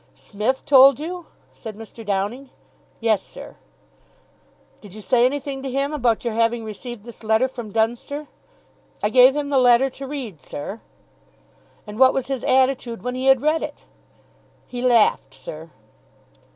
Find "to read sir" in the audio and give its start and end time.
9.91-10.81